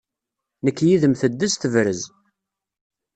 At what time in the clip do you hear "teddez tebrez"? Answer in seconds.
1.21-2.01